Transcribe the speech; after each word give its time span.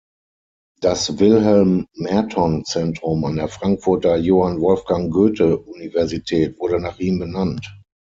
Das 0.79 1.19
Wilhelm-Merton-Zentrum 1.19 3.23
an 3.25 3.35
der 3.35 3.47
Frankfurter 3.49 4.17
Johann-Wolfgang-Goethe-Universität 4.17 6.57
wurde 6.57 6.79
nach 6.81 6.97
ihm 6.97 7.19
benannt. 7.19 7.79